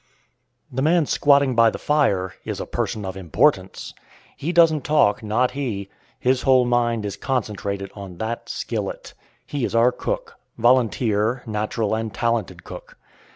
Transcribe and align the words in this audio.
The 0.71 0.81
man 0.81 1.05
squatting 1.05 1.53
by 1.53 1.69
the 1.69 1.77
fire 1.77 2.33
is 2.43 2.59
a 2.59 2.65
person 2.65 3.05
of 3.05 3.15
importance. 3.15 3.93
He 4.35 4.51
doesn't 4.51 4.83
talk, 4.83 5.21
not 5.21 5.51
he; 5.51 5.89
his 6.19 6.41
whole 6.41 6.65
mind 6.65 7.05
is 7.05 7.15
concentrated 7.15 7.91
on 7.93 8.17
that 8.17 8.49
skillet. 8.49 9.13
He 9.45 9.63
is 9.63 9.75
our 9.75 9.91
cook, 9.91 10.37
volunteer, 10.57 11.43
natural 11.45 11.93
and 11.93 12.11
talented 12.11 12.63
cook. 12.63 12.97